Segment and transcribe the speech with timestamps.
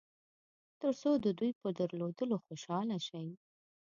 [0.81, 3.27] تر څو د دوی په درلودلو خوشاله شئ.